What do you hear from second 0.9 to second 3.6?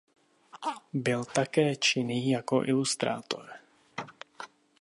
Byl také činný jako ilustrátor.